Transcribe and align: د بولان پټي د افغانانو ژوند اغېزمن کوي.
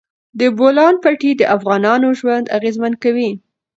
د 0.39 0.41
بولان 0.57 0.93
پټي 1.03 1.31
د 1.37 1.41
افغانانو 1.55 2.07
ژوند 2.19 2.45
اغېزمن 2.57 2.93
کوي. 3.03 3.31